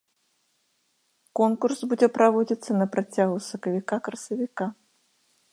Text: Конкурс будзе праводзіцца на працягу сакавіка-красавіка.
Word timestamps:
Конкурс 1.41 1.77
будзе 1.93 2.07
праводзіцца 2.17 2.71
на 2.81 2.85
працягу 2.97 3.37
сакавіка-красавіка. 3.49 4.65